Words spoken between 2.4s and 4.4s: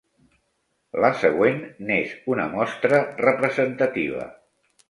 mostra representativa.